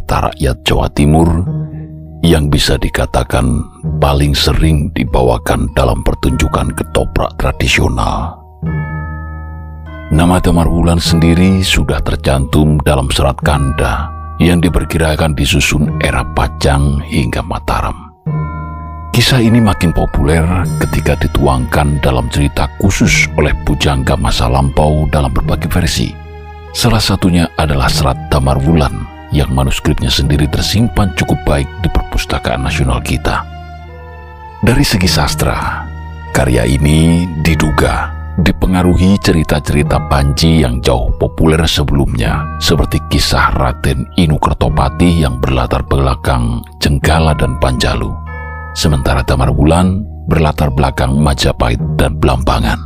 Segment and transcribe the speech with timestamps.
[0.00, 1.28] cerita rakyat Jawa Timur
[2.24, 3.60] yang bisa dikatakan
[4.00, 8.40] paling sering dibawakan dalam pertunjukan ketoprak tradisional.
[10.08, 14.08] Nama Damar Wulan sendiri sudah tercantum dalam serat kanda
[14.40, 18.16] yang diperkirakan disusun era Pajang hingga Mataram.
[19.12, 25.68] Kisah ini makin populer ketika dituangkan dalam cerita khusus oleh pujangga masa lampau dalam berbagai
[25.68, 26.08] versi.
[26.72, 32.98] Salah satunya adalah Serat Damar Wulan yang manuskripnya sendiri tersimpan cukup baik di perpustakaan nasional
[33.02, 33.46] kita.
[34.60, 35.86] Dari segi sastra,
[36.34, 45.24] karya ini diduga dipengaruhi cerita-cerita Panji yang jauh populer sebelumnya, seperti kisah Raden Inu Kertopati
[45.24, 48.30] yang berlatar belakang Jenggala dan Panjalu
[48.74, 52.78] sementara Damar Wulan berlatar belakang Majapahit dan Blambangan.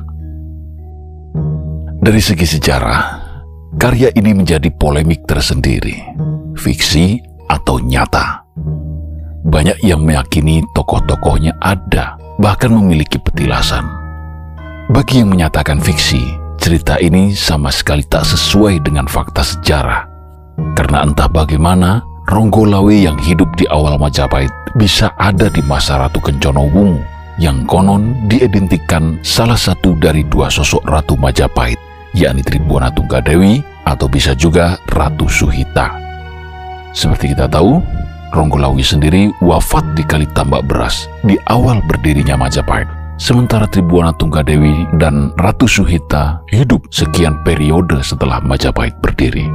[2.05, 3.24] Dari segi sejarah,
[3.79, 5.95] karya ini menjadi polemik tersendiri,
[6.59, 8.47] fiksi atau nyata.
[9.45, 13.85] Banyak yang meyakini tokoh-tokohnya ada, bahkan memiliki petilasan.
[14.89, 16.25] Bagi yang menyatakan fiksi,
[16.57, 20.09] cerita ini sama sekali tak sesuai dengan fakta sejarah.
[20.73, 24.49] Karena entah bagaimana, Ronggolawe yang hidup di awal Majapahit
[24.81, 27.05] bisa ada di masa Ratu Kencana Wungu
[27.37, 31.77] yang konon diidentikan salah satu dari dua sosok Ratu Majapahit,
[32.15, 35.93] yakni Tribuana Tunggadewi atau bisa juga Ratu Suhita.
[36.95, 37.83] Seperti kita tahu,
[38.31, 42.87] Ronggolawi sendiri wafat di Kali Tambak Beras di awal berdirinya Majapahit.
[43.15, 49.47] Sementara Tribuana Tunggadewi dan Ratu Suhita hidup sekian periode setelah Majapahit berdiri.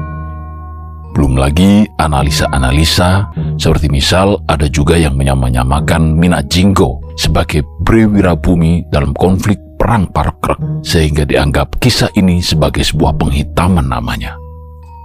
[1.12, 3.28] Belum lagi analisa-analisa
[3.60, 11.24] seperti misal ada juga yang menyamakan Minat Jinggo sebagai Brewirabumi dalam konflik Perang Parakrek sehingga
[11.24, 14.36] dianggap kisah ini sebagai sebuah penghitaman namanya.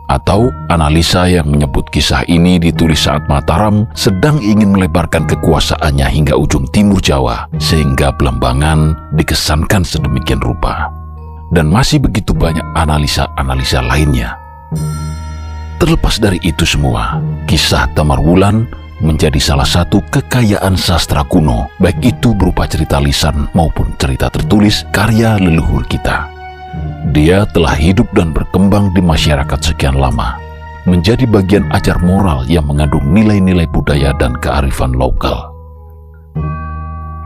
[0.05, 6.69] Atau analisa yang menyebut kisah ini ditulis saat Mataram sedang ingin melebarkan kekuasaannya hingga ujung
[6.75, 10.93] timur Jawa sehingga Belambangan dikesankan sedemikian rupa.
[11.55, 14.37] Dan masih begitu banyak analisa-analisa lainnya.
[15.81, 18.69] Terlepas dari itu semua, kisah Tamar Wulan
[19.05, 25.37] menjadi salah satu kekayaan sastra kuno, baik itu berupa cerita lisan maupun cerita tertulis karya
[25.37, 26.33] leluhur kita.
[27.13, 30.41] Dia telah hidup dan berkembang di masyarakat sekian lama,
[30.89, 35.53] menjadi bagian ajar moral yang mengandung nilai-nilai budaya dan kearifan lokal.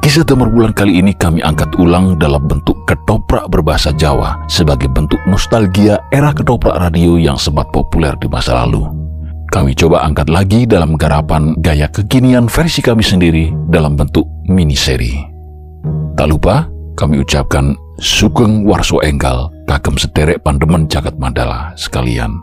[0.03, 5.21] Kisah Damar Bulan kali ini kami angkat ulang dalam bentuk ketoprak berbahasa Jawa sebagai bentuk
[5.28, 9.08] nostalgia era ketoprak radio yang sempat populer di masa lalu.
[9.48, 15.16] Kami coba angkat lagi dalam garapan gaya kekinian versi kami sendiri dalam bentuk mini seri.
[16.20, 22.36] Tak lupa, kami ucapkan Sugeng Warso Enggal, kagem sederek pandemen jagat mandala sekalian.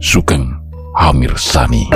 [0.00, 0.48] Sugeng
[0.96, 1.92] Hamir Sani.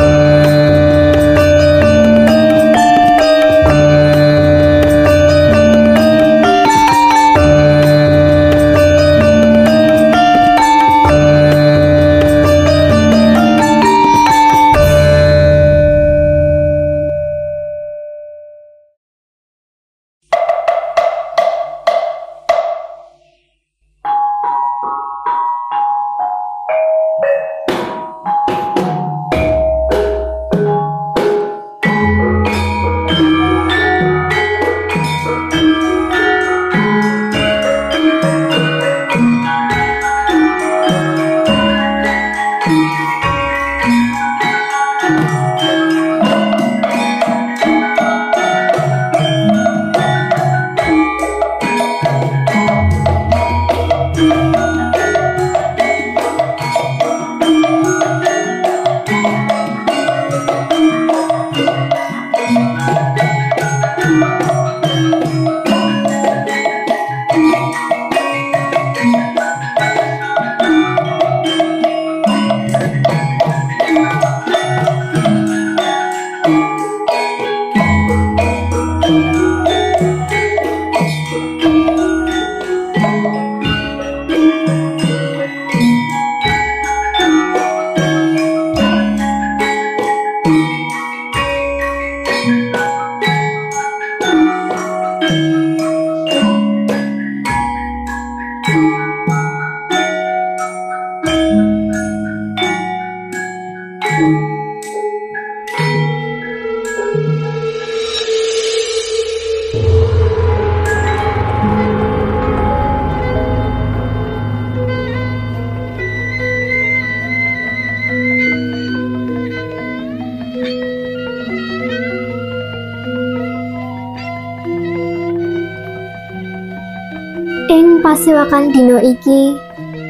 [128.46, 129.58] Kasiwakan dino iki.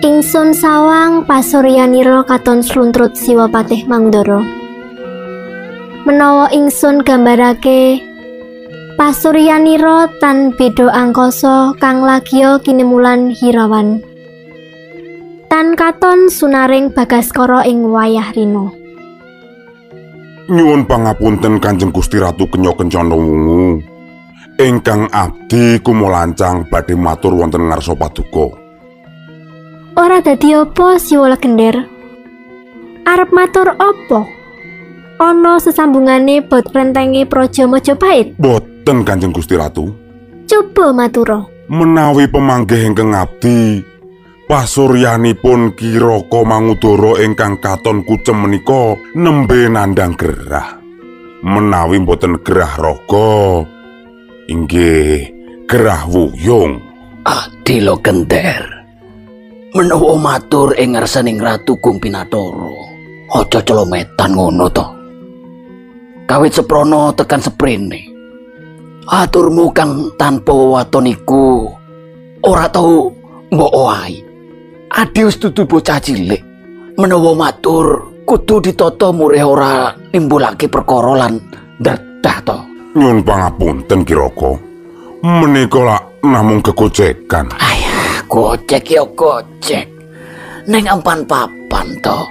[0.04, 4.44] Ingsun sawang pasuryanira katon sluntrut siwa patih mangdara.
[6.04, 8.04] Menawa ingsun gambarake
[9.00, 14.04] pasuryanira tan beda angkasa kang lagya kinemulan hirawan.
[15.48, 18.74] Tan katon sunaring bagaskara ing wayah rino
[20.50, 23.85] Nyuwun pangapunten Kanjeng Gusti Ratu Kenya Kencana Wungu.
[24.56, 28.66] Ingkang abdi kumolancang badhe matur wonten ngarsa paduka.
[29.96, 31.88] ora dadi apa siwa legender
[33.08, 34.20] arep matur apa
[35.16, 39.88] ana sesambungane bot rentenge praja Majapahit Boten Kanjeng Gusti Ratu.
[40.44, 43.82] coba matura Menawi pemanggih ingkang abdi
[44.46, 50.78] pasuryanipun Kiraka Mangudara ingkang katon kucem menika nembe nandang gerah.
[51.42, 53.66] Menawi boten gerah raga
[54.46, 55.26] inggih
[55.66, 56.78] gerah wuyung.
[57.26, 58.62] Adilo genter.
[59.74, 62.72] Menawa matur ing ngarsaning Ratu Kumpinatoro,
[63.34, 64.86] aja celometan ngono to.
[66.24, 68.00] Kawit seprono tekan seprene.
[69.06, 71.70] Aturmu kang tanpa waton iku
[72.46, 73.10] ora tau
[73.50, 74.14] mbok oai.
[74.96, 76.40] Adius dudu bocah cilik.
[76.96, 81.42] Menawa matur kudu ditata murih ora nimbulake perkara lan
[81.82, 82.75] nderdah to.
[82.96, 84.56] Nyuwun pangapunten Kiraka.
[85.20, 87.52] Menika lak namung kegocekan.
[87.60, 89.84] Ayah, gocek ya gocek.
[90.64, 92.24] Neng ampan papan to.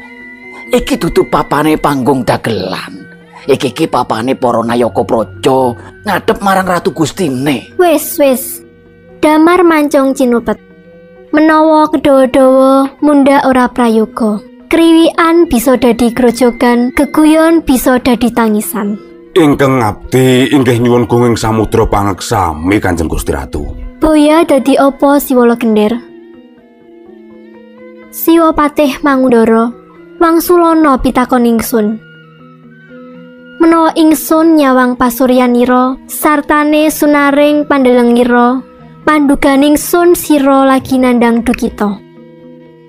[0.74, 3.06] Iki dudu papane panggung dagelan.
[3.46, 7.70] Iki iki papane para nayaka praja ngadep marang Ratu Gustine.
[7.78, 8.66] wis wis
[9.22, 10.58] damar mancung cinupet
[11.30, 14.42] menawa kedawa-dawa munda ora prayoga
[14.74, 18.98] kriwian bisa dadi grojogan geguyon bisa dadi tangisan
[19.36, 23.68] Ingkang abdi inggih nyuwun gunging samudra pangeksami Kanjeng Gusti Ratu.
[24.00, 25.92] boya dadi apa siwa legender
[28.16, 29.76] siwa patih mangudara
[30.24, 32.00] wangsulana pitakon ingsun.
[33.60, 38.64] Menawa ingsun nyawang pasuryanira sartane sunaring pandelengira
[39.04, 42.00] panduganing sun sira lagi nandang dukita.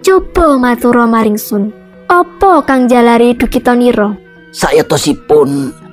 [0.07, 1.75] Coba matura maring sun
[2.07, 4.15] apa kang jalari dukita nira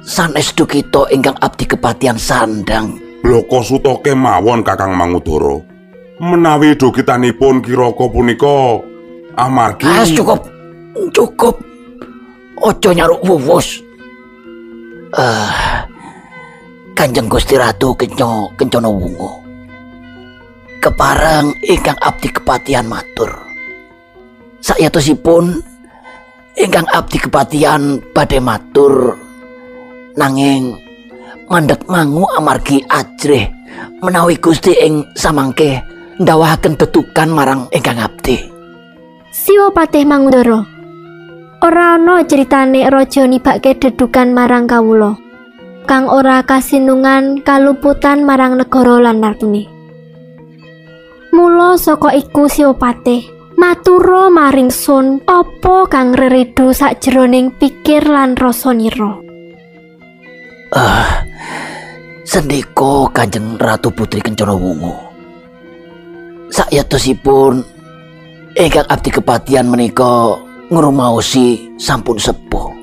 [0.03, 2.99] Sayatosipun sanes dukita ingkang abdi kepatihan sandang.
[3.23, 5.55] Bloko suta kemawon Kakang Mangudara.
[6.19, 8.83] Menawi dukitanipun Kiraka punika
[9.39, 10.39] amargi Ah, cukup.
[11.15, 11.55] Cukup.
[12.59, 13.79] Ojo nyaruk wuwus.
[15.15, 15.51] Eh,
[16.93, 19.41] Kanjeng Gusti Ratu Kenyo Kencana Wungu.
[20.83, 23.31] Kepareng ingkang abdi kepatihan matur.
[24.59, 25.63] Sayatosipun
[26.59, 29.15] ingkang abdi kepatihan badhe matur
[30.13, 30.77] nanging
[31.49, 33.49] mandek mangu amargi ajrih
[34.01, 35.81] menawi Gusti ing samangke
[36.21, 38.37] ndawahaken tetukan marang ingkang abdi.
[39.33, 40.61] siwa patih mangudara
[41.65, 45.17] ora ana critane raja nibake dedukan marang kawula
[45.89, 49.65] kang ora kasinungan kaluputan marang negara lan ratune
[51.33, 53.25] mula saka iku siwa patih
[53.57, 59.17] matura maring sun apa kang reredu sakjroning pikir lan rasanira
[60.73, 61.21] Ah,
[62.25, 64.89] sendika Kanjeng Ratu Putri Kencana Wungu.
[66.49, 67.61] Sayatosipun
[68.57, 70.33] ingkang abdi kepatihan menika
[70.73, 72.73] ngrumaosi sampun sepuh.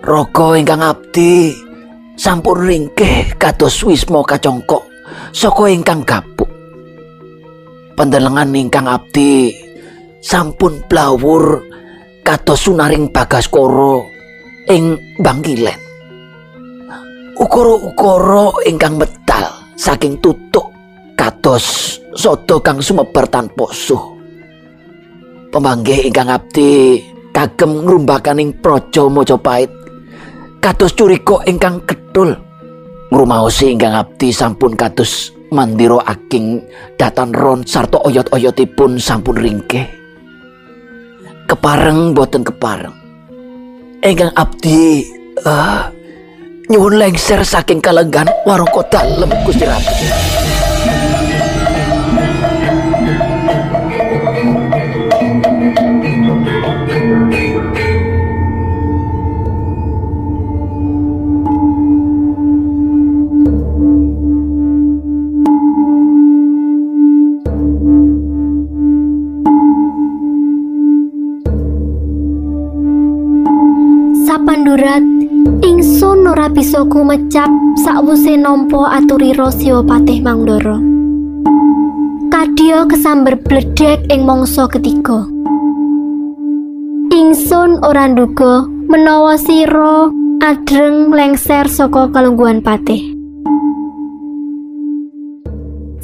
[0.00, 1.52] Raga ingkang abdi
[2.16, 4.88] sampun ringkih kados wisma kacongkok
[5.36, 6.48] saka ingkang gapuk.
[8.00, 9.52] Pandelengan ingkang abdi
[10.24, 11.60] sampun blawur
[12.24, 14.08] kados sunaring bagaskara
[14.72, 15.85] ing Bangkilen.
[17.36, 19.44] Ukara-ukara ingkang medal
[19.76, 20.72] saking tutuk
[21.16, 24.16] kados soto kang sumebar tanpa suh.
[25.52, 27.00] Pemanggih ingkang abdi
[27.32, 29.72] kagem ngrumbakaning praja Majapahit
[30.60, 32.32] kados curika ingkang kedul.
[33.12, 36.58] Ngrumaosi ingkang abdi sampun kados mandira aking
[36.98, 39.86] datan ron sarta oyot-oyotipun sampun ringkih.
[41.46, 42.96] Kepareng boten kepareng.
[44.02, 45.06] Ingkang abdi
[45.46, 45.95] eh
[46.66, 50.45] nyuwun lengser saking kalenggan warung dalem Gusti Ratu.
[76.86, 77.50] Ora bisa kumecap
[77.82, 80.78] sakwuse nampa aturira siwa patih mangdara
[82.30, 85.26] kadya kesamber bledek ing mangsa ketiga.
[87.10, 90.12] Ingsun ora nduga menawa sira
[90.42, 93.14] adreng lengser saka kalungguhan patih.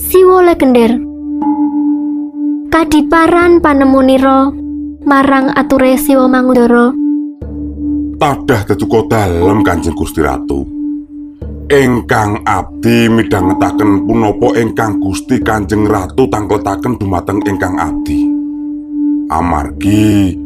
[0.03, 0.99] Siwo legender
[2.73, 4.49] Kadiparan panemunira
[5.05, 7.03] marang ature Siwa Mangudara
[8.23, 10.72] tadah tetuko dalem Kanjeng Gusti Ratu.
[11.73, 18.29] Ingkang abdi midhangetaken punapa ingkang Gusti Kanjeng Ratu tangkletaken dumateng ingkang abdi.
[19.33, 20.37] Amargi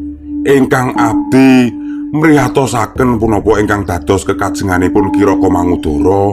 [0.46, 1.66] ingkang abdi
[2.14, 6.30] mriyatosaken punapa ingkang dados kekajenganipun Kiraka Mangudara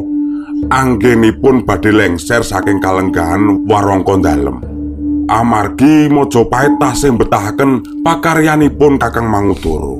[0.69, 4.61] anggenipun badhe lengser saking kalenggahan warangka dalem.
[5.25, 9.97] Amargi Majapahit tasih betahaken pakaryanipun Kakang Mangudara.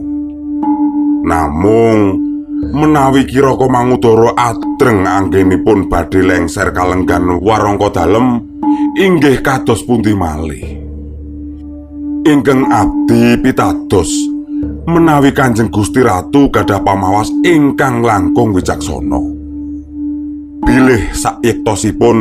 [1.26, 2.33] Namung
[2.72, 8.40] menawi Kiraka Mangudara adreng anggenipun badhe lengser kalenggan warangka dalem
[8.96, 10.80] inggih kados pundi malih.
[12.24, 14.08] Ingkang abdi pitados
[14.88, 19.20] menawi Kanjeng Gusti Ratu gadah pamawas ingkang langkung wicaksana.
[20.64, 22.18] Bilih sayektosipun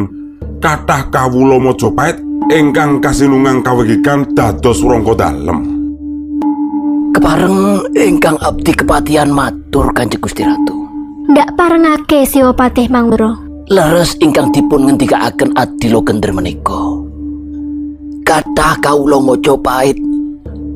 [0.59, 2.19] kathah kawula Majapahit
[2.51, 5.82] ingkang kasinungang kawegikan dados warangka dalem.
[7.13, 10.83] Kepareng ingkang abdi kepatihan matur Kanjeng Gusti Ratu.
[11.33, 13.37] ndak parengake Siwa Patih Mangudara.
[13.71, 16.83] Leres ingkang dipun ngendikaaken Adilo Gender menika.
[18.27, 19.97] Kathah kawula Majapahit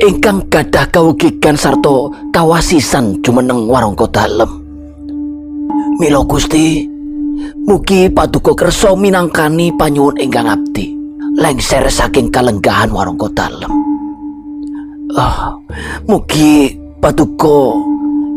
[0.01, 4.49] ingkang gadah kawugigan sarta kawasisan jumeneng warangka dalem.
[5.97, 6.85] Mila Gusti,
[7.65, 10.93] mugi paduka kersa minangkani panyuwun ingkang abdi
[11.37, 13.86] lengser saking kalenggahan warangka dalem.
[15.15, 15.55] Ah,
[16.11, 17.79] mugi paduka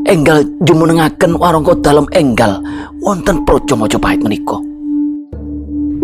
[0.05, 2.61] enggal jumenengaken warangka dalem enggal
[3.01, 4.61] wonten praja Majapahit menika.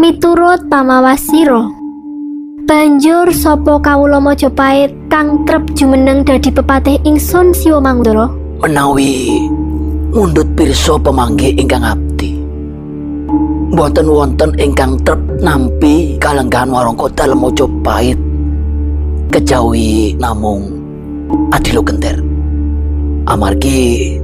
[0.02, 1.70] Miturut pamawasira,
[2.66, 8.26] banjur sapa kawula Majapahit kang trep jumeneng dadi pepatih ingsun Siwa Mangudara?
[8.66, 9.46] menawi
[10.18, 12.42] mundut pirsa pemanggi ingkang abdi.
[13.70, 18.18] Boten wonten ingkang trep nampi kalenggahan warangka dalem Majapahit.
[19.32, 20.70] Kejawi namung
[21.50, 22.20] Adilo Genter.
[23.26, 24.16] Amargi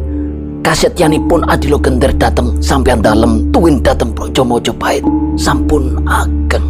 [0.62, 5.01] kasetyanipun Adilo Genter dateng sampeyan dalem tuwin dateng Praja Majapahit
[5.38, 6.65] sampun ageng.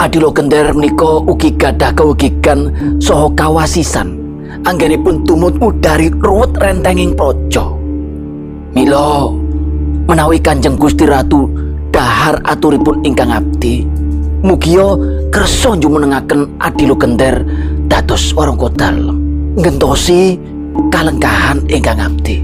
[0.00, 4.16] Adilo Genter menika ugi gadah kawugigan saha kawasisan
[4.64, 7.64] anggenipun tumut udari ruwet rentenging praja.
[8.72, 9.28] Mila
[10.08, 11.50] menawi Kanjeng Gusti Ratu
[11.90, 13.82] dahar aturipun ingkang abdi,
[14.40, 14.96] mugia
[15.28, 17.44] kersa jumenengaken Adilo Genter
[17.86, 19.16] dados warangka dalem.
[19.60, 20.38] Ngentosi
[20.88, 22.40] kalenggahan ingkang abdi.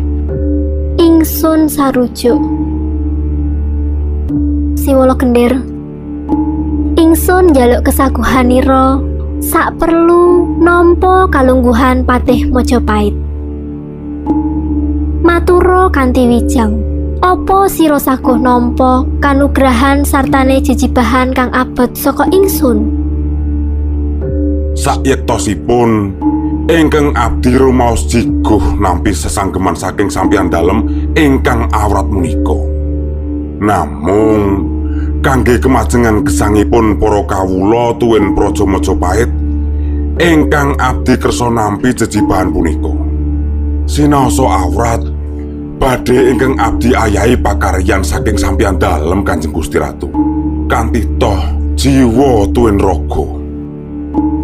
[1.00, 2.40] Ingsun sarujuk.
[4.76, 5.56] Siwala Gender.
[6.96, 9.00] Ingsun njaluk kesaguhanira
[9.40, 13.14] sak perlu nampa kalungguhan Patih Majapahit.
[15.22, 16.95] Matura kanthi wijang.
[17.24, 22.92] Apa sira saguh nampa kanugrahan sartane jejibahan kang abot saka ingsun?
[24.76, 26.12] Sayektosipun
[26.68, 30.84] ingkang abdi rumaos jiguh nampi sesanggeman saking sampeyan dalem
[31.16, 32.58] ingkang awrat menika.
[33.64, 34.68] Namung
[35.24, 39.30] kangge kemajengan gesangipun para kawula tuwin Praja Majapahit
[40.20, 42.92] ingkang abdi kersa nampi jejibahan punika.
[43.88, 45.15] Sinaosa awrat
[45.76, 50.08] badhe ingkang abdi ayahi pakaryan saking sampeyan dalem Kanjeng Gusti Ratu.
[50.66, 51.38] Kanthi toh
[51.78, 53.26] jiwa tuwin raga.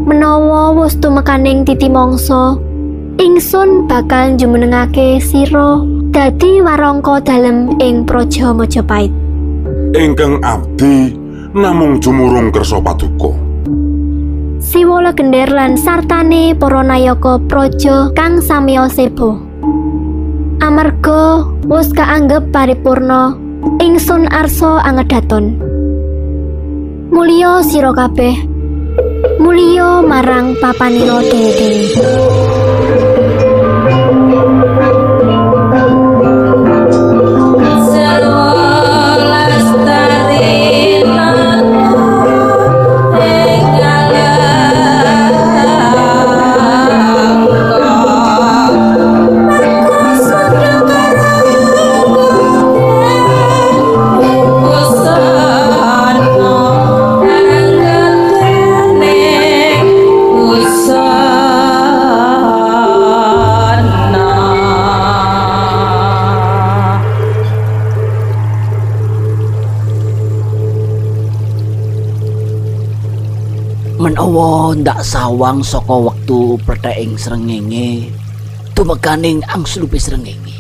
[0.07, 2.59] Menawa wus tumekaning titi mangsa,
[3.19, 9.23] ingsun bakal jumenengake sira dadi warangka dalem ing Praja Majapahit.
[9.93, 11.12] ingkang abdi
[11.53, 13.37] namung jumurung kersa paduka.
[14.62, 19.52] Siwa legender lan sartane para nayaka praja kang samiya sebo.
[20.62, 23.35] Amarga wus kaanggep paripurna,
[23.83, 25.59] ingsun arsa angedaton.
[27.11, 28.31] Mulya sira kabeh.
[29.42, 32.62] Mulya marang papanira dewe-dewe.
[74.83, 78.11] Ndak sawang saka wektu pletheking srengenge
[78.75, 80.59] tumekaning angslupe srengenge.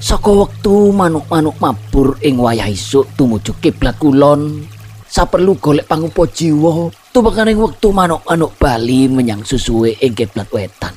[0.00, 4.64] Saka wektu manuk-manuk mabur ing wayah isuk tumuju kiblat kulon
[5.12, 10.96] saperlu golek pangupa jiwa tumekaning wektu manuk-manuk bali menyang susuwe ing kiblat wetan.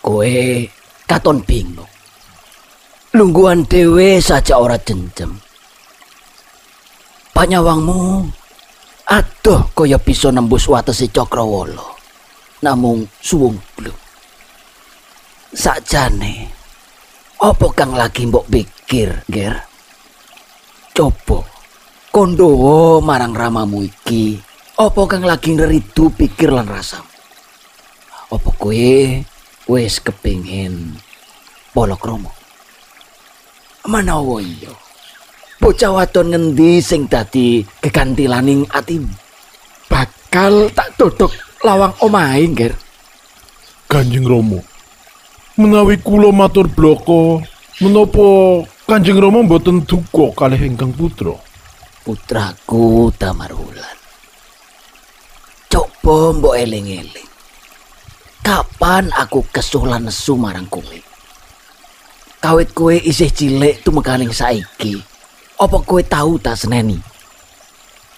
[0.00, 0.32] Kowe
[1.04, 1.92] katon bingung.
[3.12, 5.36] Lungguhan dhewe saja ora jenjem.
[7.36, 8.24] Panyawangmu
[9.46, 11.94] adoh kaya bisa nembus watesi cakrawala.
[12.66, 13.94] Namung suwung bluk.
[15.54, 16.50] Sakjane
[17.38, 19.54] apa kang lagi mbok pikir ger?
[20.90, 21.46] Coba
[22.10, 24.34] kondowo marang ramamu iki
[24.82, 27.06] apa kang lagi ngeridu pikir lan rasamu?
[28.34, 28.98] Apa kowe
[29.70, 30.98] wis kepingin
[31.70, 32.34] polokrama
[33.86, 34.74] manawa iya.
[35.62, 39.25] Bocah wadon ngendi sing dadi kegantilaning atimu
[39.86, 42.72] bakal tak dodok lawang omahe nger
[43.86, 44.58] Kanjeng Rama.
[45.56, 47.38] Menawi kula matur bloko,
[47.78, 48.26] menapa
[48.90, 51.46] Kanjeng Rama mboten duka kalih ingkang putra?
[52.06, 53.98] putraku Damarwulan
[55.66, 57.30] coba mbok eling-eling.
[58.46, 60.98] Kapan aku kesulan nesu marang kowe?
[62.38, 65.02] Kawit kowe isih cilik tumekaning saiki.
[65.58, 67.02] Apa kowe tahu tak seneni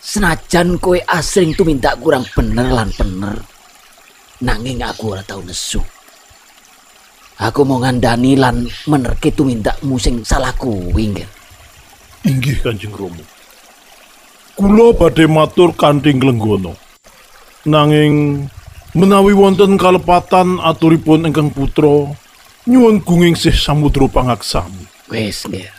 [0.02, 3.36] senajan kowe asring tumindak kurang bener lan bener
[4.42, 5.82] nanging aku ora tau nesu
[7.38, 11.38] aku mau ngandani lan menerke tumindakmu sing salah kuwi nggih
[12.26, 13.22] Inggih Kanjeng Rama.
[14.58, 16.74] Kula badhe matur kanthi glenggono.
[17.62, 18.42] Nanging
[18.98, 22.10] menawi wonten kalepatan aturipun ingkang putra,
[22.66, 24.82] nyuwun gunging sih samudra pangaksami.
[25.08, 25.70] Wis, Nger.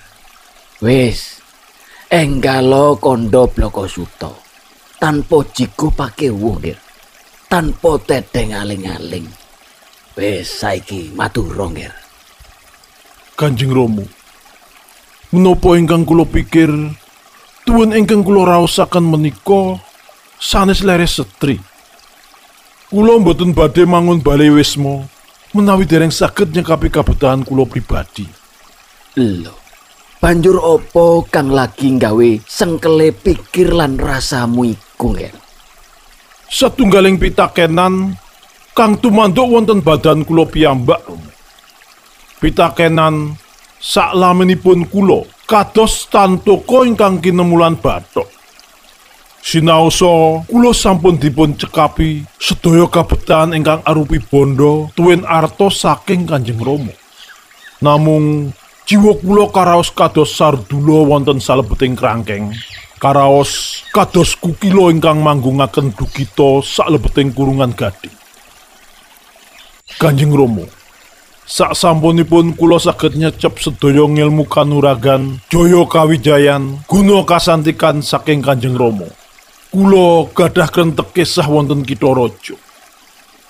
[0.79, 1.38] Wis.
[2.09, 4.41] Enggalo kondo bloko suto.
[4.97, 6.79] Tanpa jiku pake wuh, Nger.
[7.45, 9.29] Tanpa tedeng aling-aling.
[10.17, 11.93] Wis, saiki matur, Nger.
[13.37, 14.01] Kanjeng Rama.
[15.29, 16.73] Menapa ingkang kula pikir
[17.61, 19.77] tuwun ingkang kula raosaken menika
[20.41, 21.61] sanes leres setri.
[22.89, 25.05] Kula mboten badhe mangun bale wisma
[25.53, 28.25] menawi dereng saged nyekapi kabutuhan kula pribadi.
[29.13, 29.68] Lho.
[30.19, 35.31] Banjur opo kang lagi nggawe sengkele pikir lan rasamu iku, Nger?
[36.51, 38.19] Satunggaling pitakenan
[38.75, 40.99] kang tumanduk wonten badan kula piyambak.
[42.43, 43.39] Pitakenan
[43.79, 48.27] saklaminipun kula kados tantoko ingkang kinemulan bathok.
[49.39, 56.91] Sinaosa kula sampun dipun cekapi sedaya kabetan ingkang arupi bondo tuwin arto saking Kanjeng Rama.
[57.79, 58.51] Namung
[58.89, 62.49] jiwa kula karaos kados sardula wonten salebeting krangkeng.
[62.97, 68.09] Karaos kados kukila ingkang manggungaken dukita salebeting kurungan gading.
[70.01, 70.65] Kanjeng Rama,
[71.45, 79.05] sak sampunipun kula saged nyecep sedaya ngilmu kanuragan, jaya kawijayan, guna kasantikan saking Kanjeng Rama.
[79.69, 82.57] Kula gadah krentek kisah wonten kitha raja.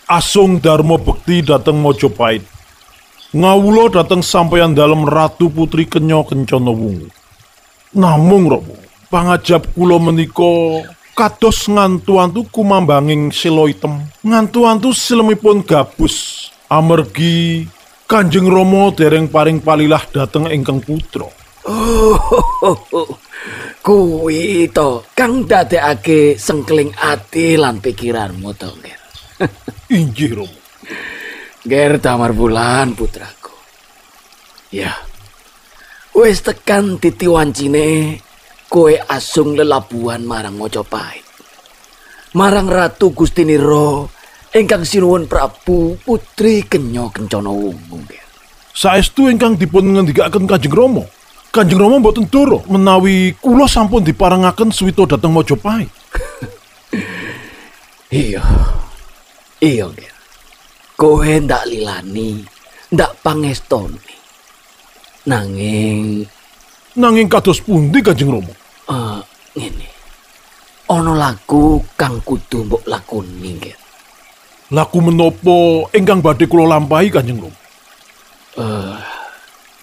[0.03, 2.58] Asung Dharma Bekti dhateng Majapahit.
[3.29, 7.13] Ngawula dhateng sampeyan dalem Ratu Putri Kenya Kencana Wungu.
[7.93, 8.73] Namung Rama,
[9.13, 10.81] pangajab kula menika
[11.13, 14.01] kados ngantu-antu kumambanging sila item.
[14.25, 17.69] Ngantu-antu silemipun gabus amergi
[18.09, 21.29] Kanjeng Rama dereng paring palilah dhateng ingkang putra.
[21.69, 22.17] Oh,
[23.85, 28.73] kuwi to kang dadekake sengkling ati lan pikiranmu to.
[29.93, 30.58] Inggih Rama.
[31.67, 33.51] Ger Damar Bulan putraku.
[34.71, 34.95] Ya.
[36.15, 38.19] Wis tekan titi wancine
[38.71, 41.27] kowe asung lelabuhan marang Mojopahit.
[42.37, 44.07] Marang Ratu Gustiniro
[44.55, 47.99] ingkang sinuwun Prabu Putri Kenya Kencana Wungu.
[48.71, 51.03] Saestu ingkang dipun ngendikaken Kanjeng Rama.
[51.51, 55.91] Kanjeng Rama mboten doro menawi kula sampun diparengaken suwita dhateng Majapahit.
[58.09, 58.41] Iya.
[59.61, 60.18] Iya, Ger.
[60.99, 62.43] Kowe ndak lilani,
[62.91, 64.15] ndak pangestoni.
[65.31, 66.27] Nanging
[66.99, 68.51] Nanging kados pundi Kanjeng Rama?
[68.89, 69.19] eh
[69.55, 69.87] ngene.
[70.89, 73.77] Ana lagu kang kudu mbok lakoni, Ger.
[74.75, 77.59] Laku menapa ingkang badhe kula lampahi Kanjeng Rama?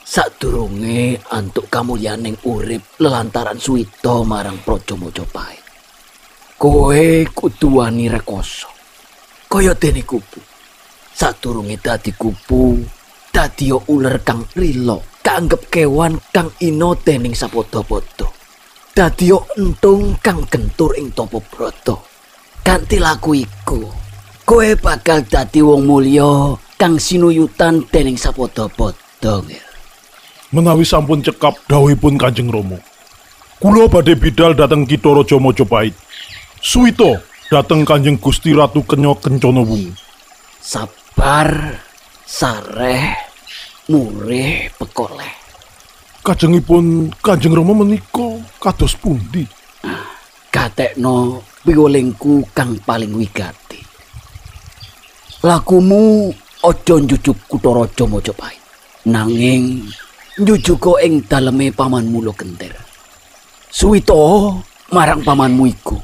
[0.05, 5.65] Sadurunge antuk kamulyaning urip lelantaran suwita marang Praja Majapahit.
[6.61, 8.69] Kowe kudu wani rekoso.
[9.49, 10.41] Kaya dene kupu.
[11.17, 12.77] Sadurunge dadi kupu,
[13.33, 18.37] dadi uler kang rila, kaanggep kewan kang ina dening sapodo-podo.
[18.93, 22.05] Dadi entung kang gentur ing topo broto.
[22.61, 23.89] Kanthi laku iku,
[24.45, 29.41] kowe bakal dadi wong mulya kang sinuyutan dening sapodo-podo.
[30.53, 32.77] Menawi sampun cekap dawuhipun Kanjeng Rama.
[33.57, 35.97] Kula badhe bidal dhateng Kitha Raja Majapahit.
[36.61, 39.97] Suwita dhateng Kanjeng Gusti Ratu Kenya Kencana Wungu.
[41.17, 41.73] Sabar,
[42.29, 43.17] sareh,
[43.89, 45.33] murih, pekoleh.
[46.21, 49.41] Kajengipun Kanjeng Rama menika kados pundi?
[50.53, 53.81] Gatekno piwulingku kang paling wigati.
[55.41, 56.29] Lakumu
[56.61, 58.61] aja njujuk kutha raja Majapahit.
[59.09, 59.89] Nanging
[60.37, 62.77] njujuga ing daleme pamanmu lo genter.
[63.73, 64.53] Suwita
[64.93, 65.97] marang pamanmu iku.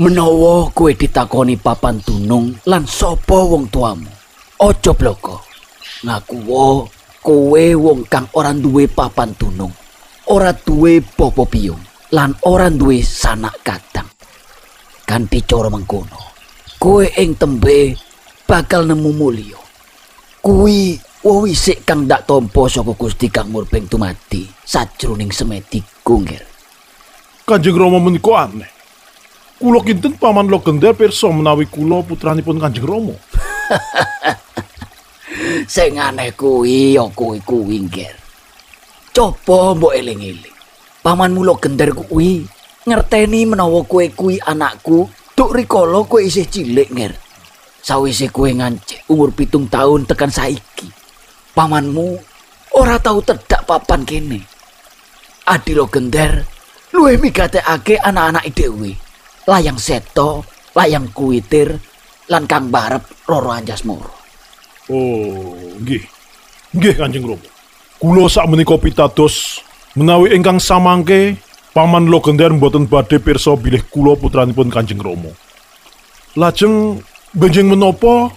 [0.00, 4.08] Menawa kowe ditakoni papan dunung lan sapa wong tuamu,
[4.60, 5.40] aja bloko.
[6.04, 6.88] Ngakuwa
[7.20, 9.72] kowe wong kang ora duwe papan dunung,
[10.32, 11.80] ora duwe bapa piyung,
[12.12, 14.08] lan ora duwe sanak kadang.
[15.04, 16.32] Kanthi cara mengkono,
[16.80, 17.96] kowe ing tembe
[18.48, 19.60] bakal nemu mulya.
[20.40, 26.40] Kuwi wisik kang dak tampa saka Gusti Kang Murbeng tumati sajroning semediku ngir.
[27.44, 28.70] Kanjeng Rama menika aneh.
[29.60, 33.12] Kula kinten paman Logender pirsa menawi kula putranipun Kanjeng Rama.
[35.74, 37.78] Sing aneh kuwi ya kuwi kuwi.
[39.10, 40.56] Coba mbok eling-eling.
[41.02, 42.46] Pamanmu Logender kuwi
[42.86, 47.12] ngerteni menawa kowe kuwi anakku, duk rikala kowe isih cilik ngir.
[47.80, 50.88] Sawise kowe ngancik umur pitung tahun tekan saiki.
[51.56, 52.20] Pamanmu
[52.76, 54.40] ora tau tedak papan kene.
[55.50, 56.46] Adi Logender
[56.94, 59.10] luwih migatekake anak-anak dhewe.
[59.50, 60.46] layang seto,
[60.78, 61.74] layang kuitir,
[62.30, 64.14] lan kang barep roro anjas moro.
[64.86, 66.02] Oh, nggih.
[66.70, 67.48] Nggih Kanjeng Rama.
[67.98, 69.58] Kula sak menika pitados
[69.98, 71.36] menawi ingkang samangke
[71.74, 75.34] paman Logender mboten badhe pirsa bilih kula putranipun Kanjeng Rama.
[76.38, 77.02] Lajeng
[77.34, 78.30] benjing menapa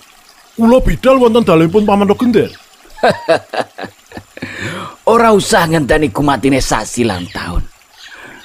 [0.58, 2.50] kula bidal wonten dalemipun paman Logender?
[5.14, 7.62] Ora usah ngenteni kumatine sasi lan taun.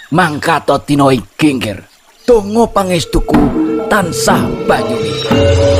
[0.08, 1.60] Mangkato dina iki,
[2.24, 5.77] donga pangestuku tansah banyune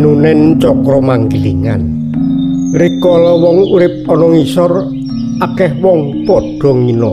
[0.00, 1.82] unen-unen cakra manggilingan.
[2.72, 4.72] Rikala wong urip ana ngisor
[5.44, 7.12] akeh wong padha ngina.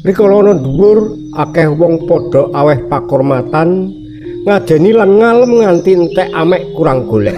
[0.00, 3.92] Rikala ana dhuwur akeh wong padha aweh pakurmatan
[4.48, 7.36] ngajeni lan ngalem nganti entek amek kurang golek.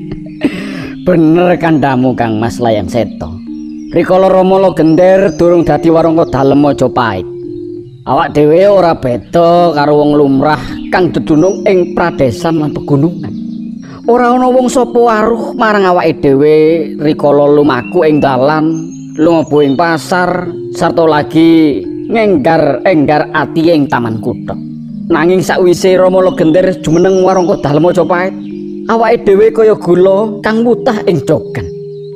[1.06, 3.34] Bener kandamu Kang Mas Layang Seto.
[3.90, 7.26] Rikala Rama gender durung dadi warangka dalem Majapahit.
[8.06, 10.62] Awak dhewe ora beda karo wong lumrah
[10.94, 13.49] kang dedunung ing pradesan lan pegunungan.
[14.08, 16.56] Ora ana wong sapa waruh marang awake dhewe
[16.96, 24.56] rikala lumaku ing dalan lumebu ing pasar sarta lagi ngenggar-enggar ati ing taman kutha
[25.10, 28.34] nanging sakwise Rama Legender jumeneng warangka dalem Majapahit
[28.88, 31.68] awake dhewe kaya gula kang mutah ing jogan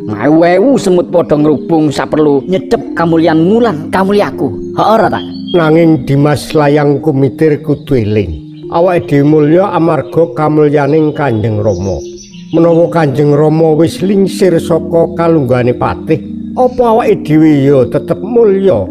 [0.04, 4.76] Mawewu semut padha ngrubung saperlu nyedhep kamulyan mulan kamulyaku.
[4.76, 5.16] Ora ta?
[5.56, 8.43] Nanging Dimas Layang kumitir kudu eling.
[8.74, 12.02] Awake dhewe mulya amarga kamulyaning Kanjeng Rama.
[12.50, 16.18] Menawa Kanjeng Rama wis lingsir saka kalunggane patih,
[16.58, 18.82] apa awake dhewe ya tetep mulya?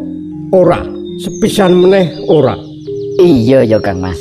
[0.55, 0.79] Ora,
[1.19, 2.55] sepisan meneh ora.
[3.19, 4.17] Iya ya Kang Mas.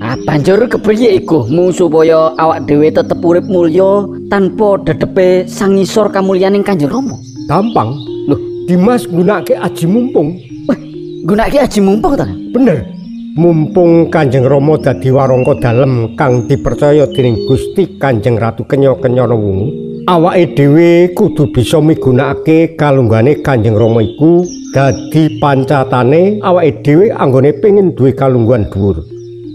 [0.00, 6.60] Ah banjur kepriye iguhmu supaya awak dhewe tetep urip mulya tanpa dedepe sang ngisor kamulyaning
[6.60, 7.16] Kanjeng Rama?
[7.48, 7.96] Gampang.
[8.28, 10.36] Loh, Dimas gunakake aji mumpung.
[10.68, 10.78] Wah,
[11.24, 12.28] gunakake aji mumpung ta?
[12.52, 12.99] Bener.
[13.38, 19.70] Mumpung Kanjeng Rama dadi warangka dalem kang dipercaya dening Gusti Kanjeng Ratu Kenya-Kenyana Wungu
[20.10, 24.42] awake dhewe kudu bisa migunakake kalunggane Kanjeng Rama iku
[24.74, 28.98] dadi pancatane awake dhewe anggone pengin duwe kalungguhan dhuwur.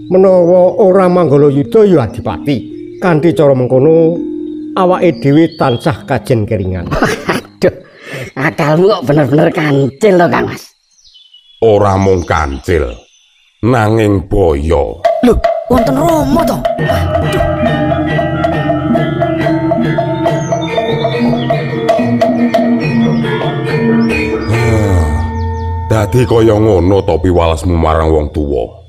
[0.06, 2.56] Menawa ora manggala yuda ya adipati.
[3.02, 4.16] Kanthi cara mengkono
[4.78, 6.88] awake dhewe tansah kajen keringan.
[7.56, 7.74] Aduh
[8.38, 10.64] akalmu kok bener-bener kancil to Kang Mas?
[11.60, 13.05] Ora mung kancil
[13.66, 15.02] nanging boyo.
[15.26, 15.34] Lho,
[15.70, 16.56] wonten romo to?
[24.46, 25.06] Hmm.
[25.90, 28.86] Dadi kaya ngono topi walasmu marang wong tuwa.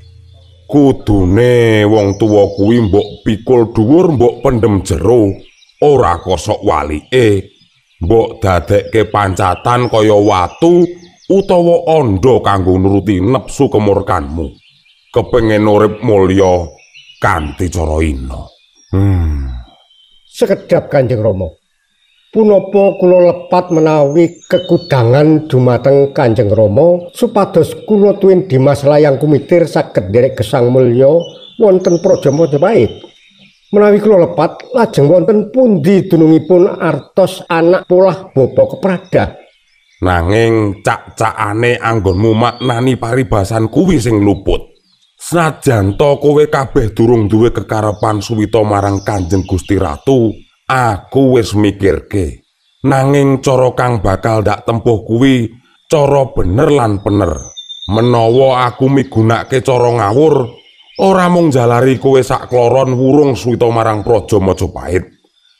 [0.67, 5.33] Kudune wong tuwa kuwi mbok pikul dhuwur mbok pendhem jero,
[5.81, 7.49] ora kosok walike.
[8.01, 10.85] Mbok dadekke pancatan kaya watu
[11.29, 14.66] utawa andha kanggo nuruti nepsu kemurkanmu.
[15.17, 16.69] Kepengen urip mulya
[17.17, 18.37] kanthi cara ina.
[18.93, 19.49] Hmm.
[20.29, 21.49] Sekedap Kanjeng Rama.
[22.29, 30.13] Punapa kula lepat menawi kekudangan dumateng Kanjeng Rama supados kula tuwin Dimas Layang Kumitir saged
[30.13, 31.09] nderek gesang mulya
[31.57, 32.93] wonten Praja Majapahit.
[33.73, 39.29] Menawi kula lepat lajeng wonten pundi dunungipun artos anak polah bapa kepradah.
[40.05, 44.66] Nanging cak-cakane anggonmu maknani paribasan kuwi sing luput.
[45.27, 50.31] Senajan to kowe kabeh durung duwe kekarepan suwita marang Kanjeng Gusti Ratu,
[50.63, 52.47] aku wis mikirke.
[52.87, 55.51] Nanging cara kang bakal dak tempuh kuwi
[55.91, 57.43] cara bener lan bener.
[57.91, 60.47] Menawa aku migunake cara ngawur,
[61.03, 65.11] ora mung jalari kowe sak kloron wurung suwita marang Praja Majapahit.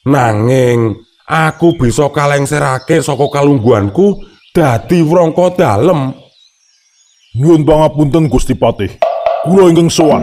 [0.08, 0.96] Nanging
[1.28, 4.16] aku bisa kalengserake saka kalungguhanku
[4.56, 6.16] dadi wrangka dalem.
[7.36, 9.07] Nyuwun pangapunten Gusti Patih.
[9.50, 10.22] 我应该说完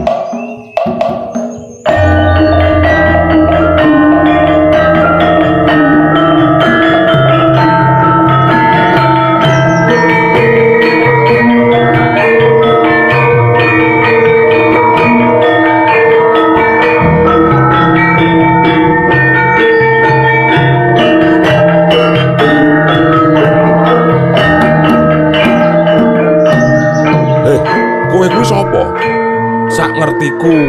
[30.35, 30.59] Ngertiku,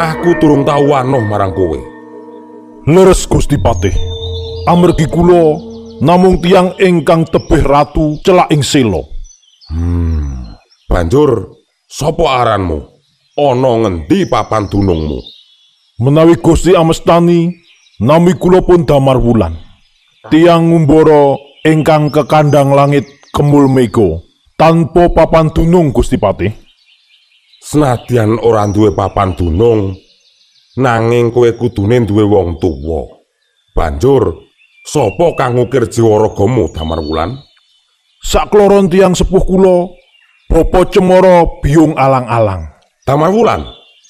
[0.00, 1.76] aku durung tau wanoh marang kowe.
[2.88, 3.92] Leres Gusti Patih.
[4.64, 5.60] Amargi kula
[6.00, 9.04] namung tiang ingkang tebih ratu celak ing sela.
[10.88, 11.60] Banjur,
[11.92, 12.80] sapa aranmu?
[13.36, 15.20] Ana ngendi papan dunungmu?
[16.00, 17.52] Menawi Gusti amestani
[18.00, 19.60] nami kula pun Damar Wulan.
[20.32, 21.36] Tiang ngumbara
[21.68, 23.04] ingkang kekandang langit
[23.36, 24.24] kemul mega
[24.56, 26.56] tanpa papan dunung Gusti Patih.
[27.62, 29.94] Senadyan ora duwe papan dunung,
[30.82, 33.06] nanging kowe kudune duwe wong tuwa.
[33.70, 34.50] Banjur,
[34.82, 37.38] sapa kang ngukir jiwa ragamu Damar Wulan?
[38.18, 39.94] Sakloron tiang sepuh kula
[40.50, 42.66] Bapa Cemara biung alang-alang.
[43.06, 43.62] Damar Wulan,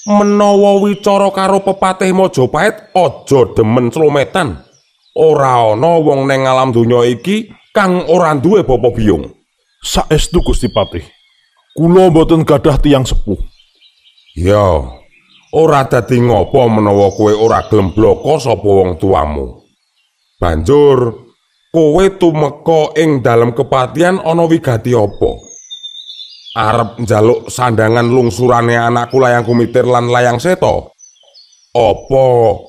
[0.08, 4.64] menawa wicara karo pepatih Majapahit aja demen slometan.
[5.12, 9.28] Ora ana wong ning alam donya iki kang ora duwe bapa biyung.
[9.84, 11.04] Saestu Gusti Patih.
[11.72, 13.40] Kula boten gadah tiang sepuh.
[14.36, 14.84] Ya,
[15.56, 19.64] ora dadi ngopo menawa kowe ora gelem bloko sapa wong tuamu.
[20.36, 21.16] Banjur
[21.72, 25.30] kowe tumeka ing dalem kepatian ana wigati apa?
[26.52, 30.92] Arep njaluk sandangan lungsurane anakku layang kumitir lan layang seto?
[31.72, 32.24] Apa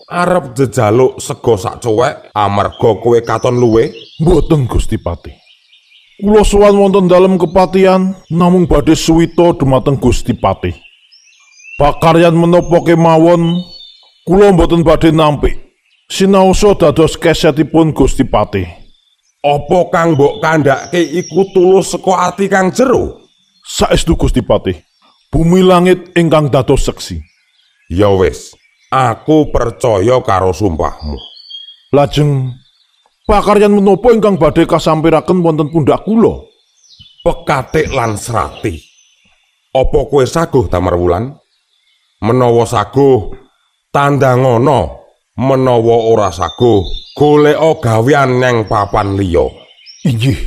[0.08, 3.92] arep jejaluk sego sak cuwek amarga kowe katon luwe?
[4.24, 5.43] Mboten Gusti Patih.
[6.22, 10.78] Kula sowan wonten dalem kepatian namung badhe suwita dumateng Gusti Patih.
[11.82, 13.58] Pakaryan menapa kemawon
[14.22, 15.58] kula mboten badhe nampik.
[16.06, 18.70] Sinaosa dados kesetipun Gusti Patih.
[19.42, 23.26] Apa kang mbok kandhake iku tulus saka ati kang jero?
[23.66, 24.78] Saestu Gusti Patih.
[25.34, 27.18] Bumi langit ingkang dados seksi.
[27.90, 28.54] Ya wis,
[28.94, 31.18] aku percaya karo sumpahmu.
[31.90, 32.54] Lajeng
[33.24, 36.44] pakaryan menapa ingkang badhe kasampiraken wonten pundak kula?
[37.24, 38.84] Pekatik lan serati.
[39.74, 41.34] Apa kowe saguh Damar Wulan?
[42.22, 43.32] Menawa saguh,
[43.90, 45.02] tandangono.
[45.34, 46.86] Menawa ora saguh,
[47.18, 49.50] goleka gawean neng papan liya.
[50.06, 50.38] Inggih,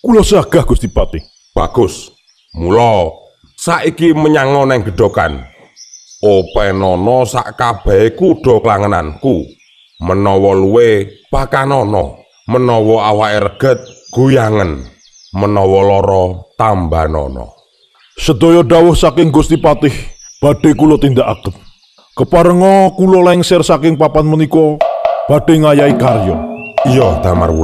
[0.00, 1.20] kula sagah Gusti Patih.
[1.52, 2.08] Bagus.
[2.56, 3.10] Mula
[3.58, 5.44] saiki menyang neng gedhokan.
[6.24, 9.44] Openono sak kabehe kuda klangenanku.
[10.00, 12.19] Menawa luwe pakanono,
[12.50, 14.82] menawa awake reget goyangen,
[15.30, 16.24] menawa lara
[16.58, 17.54] tambanono.
[18.18, 19.94] Sedaya dawuh saking Gusti Patih
[20.42, 21.54] badhe kula tindakaken.
[22.18, 24.76] Keparenga kula lengser saking papan menika
[25.30, 26.36] badhe ngayahi karya.
[26.90, 27.54] Iya, Damar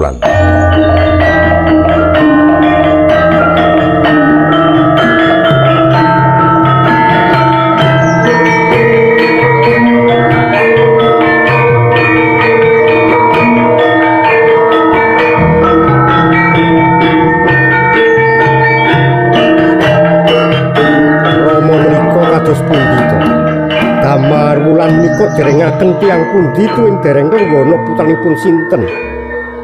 [25.77, 28.83] derengaken tiyang pundi tuwin dereng renggono putranipun sinten?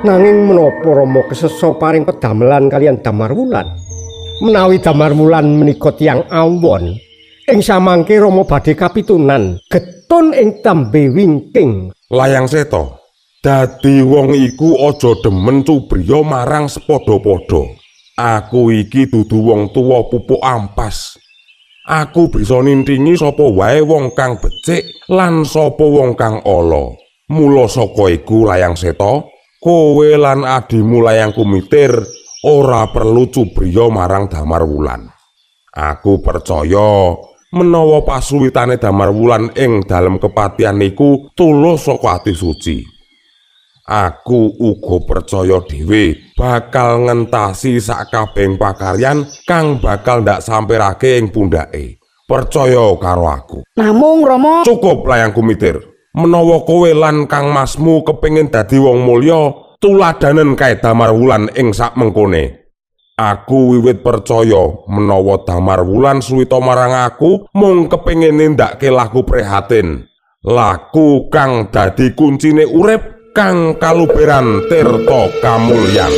[0.05, 3.65] Nanging menapa Rama kesesa paring pedamelan kalian Damar wulan?
[4.43, 6.99] menawi damar wulan menika tiyang awon
[7.47, 13.09] ing samangke Rama badhe kapitunan getun ing tambe wingking Layang Seto,
[13.41, 17.73] dadi wong iku aja demen cubriya marang sepadha-padha.
[18.21, 21.17] Aku iki dudu wong tuwa pupuk ampas.
[21.89, 26.95] Aku bisa nintingi sapa wae wong kang becik lan sapa wong kang ala.
[27.35, 29.27] Mula saka iku Layang Seto,
[29.59, 31.91] kowe lan adimu Layang Kumitir
[32.47, 35.11] ora perlu cubriya marang Damar Wulan.
[35.73, 37.17] Aku percaya
[37.51, 42.79] menawa pasuwitane Damar Wulan ing dalem kepatian niku tulus saka ati suci.
[43.83, 52.02] Aku uga percaya dhewe bakal ngentasi sakabeng pakaryan kang bakal ndak sampirake ing pundhake.
[52.33, 53.59] Percaya karo aku.
[53.77, 55.77] Namung Rama, Cukup layang kumitir.
[56.17, 61.93] Menawa kowe lan kang masmu kepengin dadi wong mulya, tuladanen kae Damar Wulan ing sak
[61.93, 62.73] mengkone.
[63.21, 70.09] Aku wiwit percaya menawa Damar Wulan suwita marang aku mung kepengin nindakake laku prihatin.
[70.41, 76.13] Laku kang dadi kuncine urip kang kaluberan tirta kamulyan.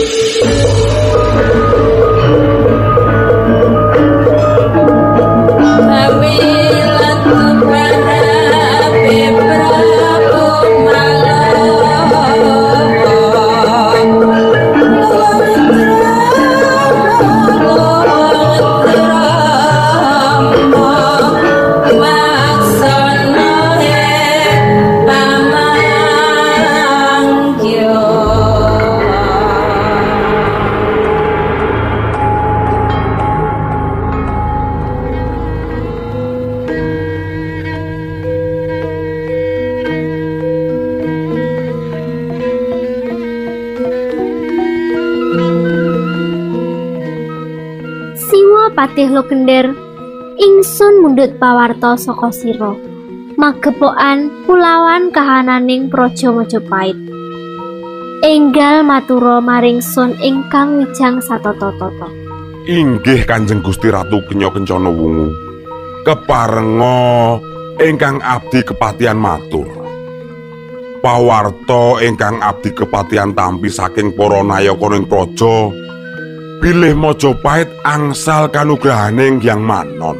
[49.14, 49.70] Lo gender
[50.42, 52.74] ingsun mundut pawarta saka sira
[53.38, 56.98] magepokan kulawan kahananing praja Majapahit
[58.26, 62.10] enggal matura maring sun ingkang wijang satata-tata
[62.66, 65.30] Inggih Kanjeng Gusti Ratu Kenya Kencana Wungu.
[66.02, 67.38] Keparenga
[67.86, 69.68] ingkang abdi kepatian matur.
[71.04, 75.83] Pawarta ingkang abdi kepatian tampi saking para nayaka ning praja
[76.64, 80.16] bilih Majapahit angsal kanugrahaning Hyang Manon.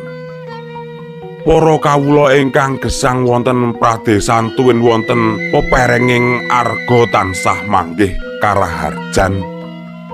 [1.40, 8.12] Para kawula ingkang gesang wonten pradesan tuwin wonten peperenging arga tansah manggih
[8.44, 9.40] karaharjan.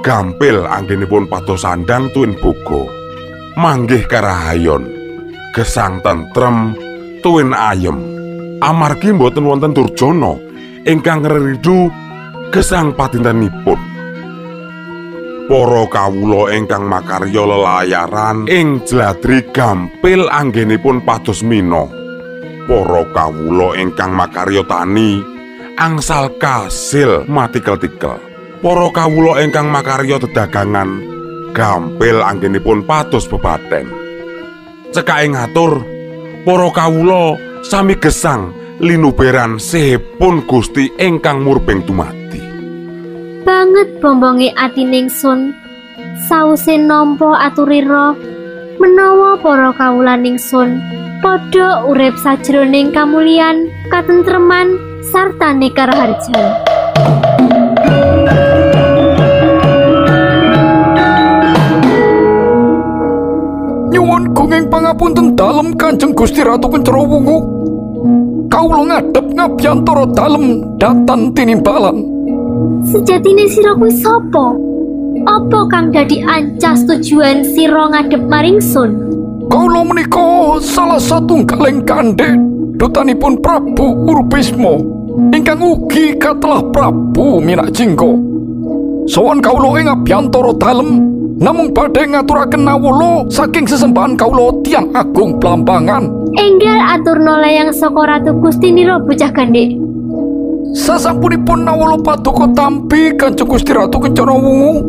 [0.00, 2.88] gampil anggenipun pados sandang tuwin boga
[3.60, 4.88] manggih karahayon
[5.52, 6.72] gesang tentrem
[7.20, 8.00] tuwin ayem
[8.64, 10.40] amargi boten wonten durjana
[10.88, 11.92] ingkang ngridu
[12.48, 13.89] gesang padintenipun
[15.50, 21.90] para kawula ingkang makarya lelayaran ing jladri gampil anggenipun pados mina.
[22.70, 25.18] Para kawula ingkang makarya tani
[25.74, 28.22] angsal kasil matikel-tikel.
[28.62, 31.02] Para kawula ingkang makarya dedagangan
[31.50, 33.90] gampil anggenipun pados bebaten.
[34.94, 35.82] Cekaing ngatur
[36.46, 37.34] para kawula
[37.66, 42.19] sami gesang linuberan sehipun Gusti ingkang murbeng dumati
[43.44, 45.56] banget bombonge atining sun
[46.28, 48.12] sause nampa aturira
[48.80, 50.80] menawa para kawulaning sun
[51.24, 54.76] padha urip sajroning kamulyan katentreman
[55.12, 56.48] sarta nekaraharjan
[63.90, 67.38] Nyuwun gunging pangapunten dalem Kanjeng Gusti Ratu Kencana Wungu.
[68.50, 70.44] Kawula ngadhep ngabiyantara dalem
[70.78, 72.09] datan tinimbalan.
[72.86, 74.56] Sejatine sira kuwi sapa
[75.28, 79.10] apa kang dadi ancas tujuan sira ngadhep maring sun
[79.50, 82.38] Kawula menika salah satunggaling kandhe
[82.78, 84.78] dutanipun Prabu Urbisma
[85.34, 88.14] ingkang ugi katelah Prabu Minakjingga.
[89.10, 91.02] Sowan kawula ing abiyantara dalem
[91.42, 96.20] namung badhe ngaturaken nawula saking sesembahan kawula tiang agung Blambangan.
[96.38, 99.79] enggal aturna layang saka Ratu Gustinira bocah gandhik
[100.70, 104.86] Sasampunipun nawala paduka tampi Kanjeng Gusti Ratu Kencana Wungu.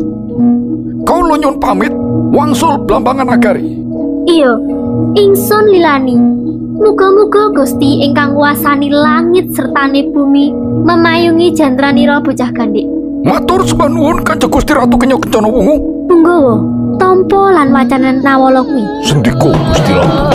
[1.02, 1.90] Kawula nyuwun pamit
[2.30, 3.66] wangsul Blambangan Nagari.
[4.30, 4.54] Iya,
[5.18, 6.14] ingsun lilani.
[6.78, 10.54] Muga-muga Gusti ingkang wasani langit sertane bumi
[10.86, 12.86] memayungi jantranira bocah gandhik.
[13.26, 16.06] Matur sembah nuwun Kanjeng Gusti Ratu Kencana Wungu.
[16.06, 16.62] Punggawa,
[17.02, 18.86] tampa lan wacanan nawala kuwi.
[19.02, 20.30] Sendiko Gusti Ratu.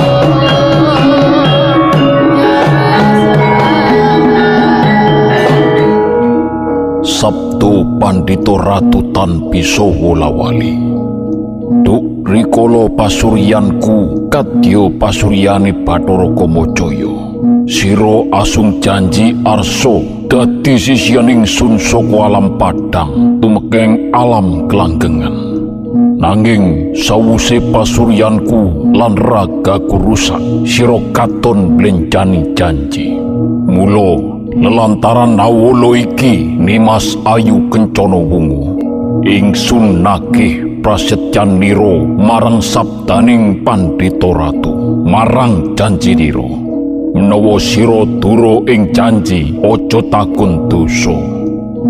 [7.67, 10.79] Sabtu Pandito Ratu Tan Pisowo Lawali.
[11.83, 17.11] Duk rikala pasuryanku kadya pasuryane Bathara Kamajaya.
[17.67, 19.99] Sira asung janji arso
[20.31, 25.35] dadi sisian ingsun saka alam padang tumekeng alam kelanggengan.
[26.23, 33.19] Nanging sawuse pasuryanku lan ragaku rusak, sira katon blencani janji.
[33.67, 38.81] Mula lelantaran nawolo iki Nimas Ayu Kencana Wungu.
[39.21, 46.47] Ingsun nakih prasetyan niro marang sabdaning Pandita Ratu, marang janji niro.
[47.17, 51.17] Menawa sira dura ing janji, aja takun dosa.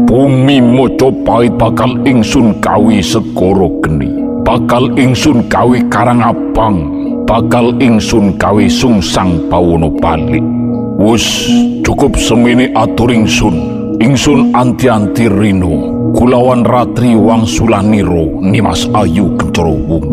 [0.08, 4.08] Bumi Mojopahit bakal ingsun kawi segara geni.
[4.48, 6.80] Bakal ingsun kawi karang abang.
[7.28, 10.57] Bakal ingsun kawi sungsang pawono balik.
[10.98, 11.46] Wus
[11.86, 13.78] cukup semene atur ingsun.
[14.02, 15.94] Ingsun anti-anti rino.
[16.18, 20.10] Kulawan ratri wangsulaniro Nimas Ayu Kencoro Wungu.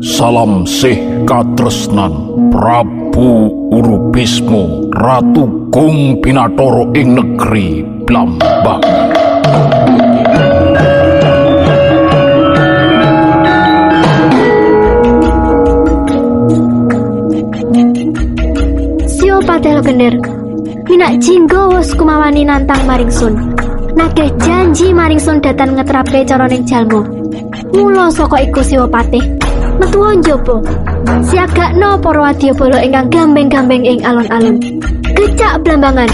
[0.00, 0.96] Salam sih
[1.28, 9.12] katresnan Prabu Urubismo Ratu Gung Pinatoro ing negeri Blambangan.
[19.62, 20.14] Patih Gender.
[20.90, 23.54] Minak jinggo wis kumawani nantang maring sun.
[23.94, 27.06] Nakeh janji maring sun datan ngetrape cara ning jalmu.
[27.70, 28.58] Mula saka iku
[28.90, 29.22] Patih
[29.78, 30.58] metu njaba.
[31.30, 34.58] Siagakno para wadyabala ingkang gambeng-gambeng ing alun-alun.
[35.14, 36.10] Kecak blambangan.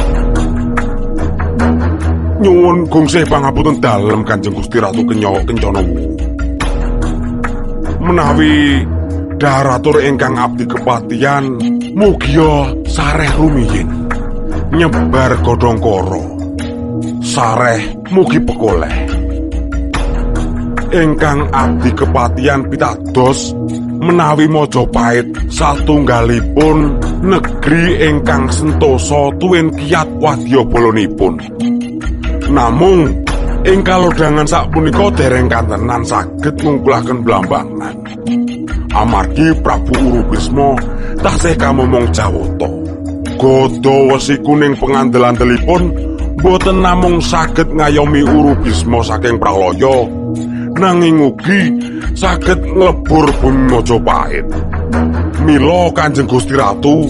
[2.44, 5.80] Nyuwun gongsih pangapunten dalem Kanjeng Gusti Ratu Kenya Kencana.
[7.96, 8.84] Menawi
[9.40, 11.56] daratur ingkang abdi kepatian
[11.96, 13.86] mugia sareh rumiyin
[14.74, 16.18] nyebar godhong koro.
[17.22, 18.96] Sareh mugi pekoleh.
[20.90, 23.54] Ingkang abdi kepatian pitados
[24.02, 31.38] menawi Mojopahit satunggalipun negeri ingkang sentosa tuwin kiyat wadyabalanipun.
[32.50, 33.06] Namung
[33.62, 37.94] ing kalodhangan sapunika dereng kantenan saged ngungkulaken blambangan.
[38.90, 40.74] Amargi Prabu Urubisma
[41.20, 42.87] tasih kamomong jawata.
[43.38, 45.82] Godo wesi kuning pengandelan-delipun
[46.42, 50.10] boten namung saged ngayomi Urubisma saking pralaya,
[50.74, 51.70] nanging ugi
[52.18, 54.46] saged nglebur bumi Majapahit.
[55.46, 57.06] Mila Kanjeng Gusti Ratu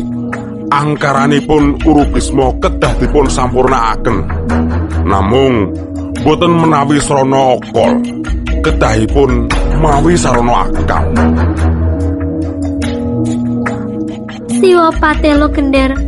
[0.68, 4.16] angkaranipun Urubisma kedah dipun sampurnakaken.
[5.08, 5.72] Namung
[6.20, 8.04] boten menawi srana akal,
[8.60, 9.48] kedahipun
[9.80, 11.04] mawi sarana akal.
[14.60, 16.07] Siwa Patelo Gender.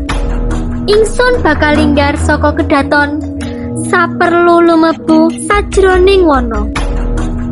[0.91, 3.23] Ingsun bakal linggar saka kedaton
[3.87, 6.67] saperlu lumebu sajroning wana.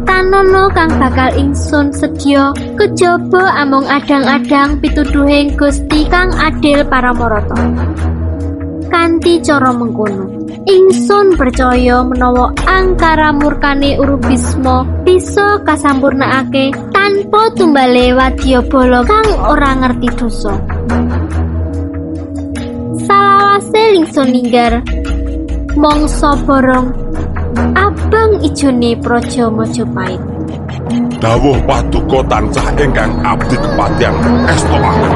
[0.03, 7.63] Tanono kang bakal ingsun sedya kejaba amung adang-adang pituduhing Gusti kang adil paramarata.
[8.91, 10.27] Kanthi cara mengkono,
[10.67, 20.59] ingsun percaya menawa angkara murkane Urubisma bisa kasampurnakake tanpa tumbale wadyabala kang ora ngerti dosa.
[23.59, 24.73] Salawase lingsun ninggar
[25.75, 26.95] mangsa borong
[27.75, 30.23] abang ijone praja Majapahit.
[31.19, 34.15] Dawuh paduka tansah ingkang abdi kepatian
[34.47, 35.13] estoaken.